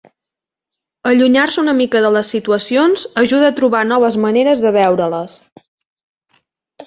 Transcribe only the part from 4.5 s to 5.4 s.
de veure-les.